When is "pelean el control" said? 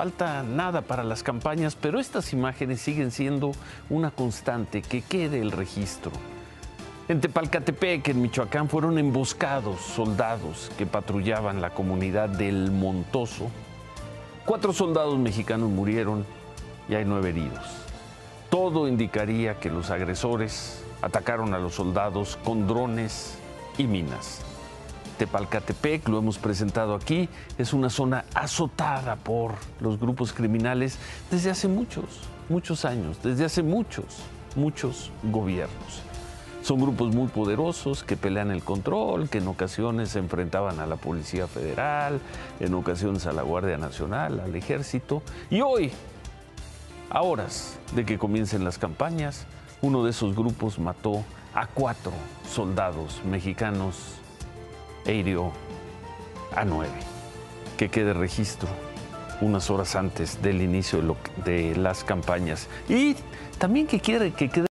38.16-39.28